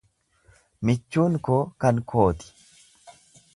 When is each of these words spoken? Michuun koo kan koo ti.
Michuun 0.89 1.37
koo 1.49 1.61
kan 1.85 2.01
koo 2.15 2.27
ti. 2.39 2.51